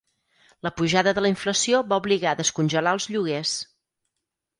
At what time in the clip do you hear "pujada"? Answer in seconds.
0.77-1.11